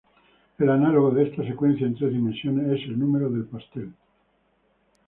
[0.57, 3.93] El análogo de esta secuencia en tres dimensiones es el número del pastel.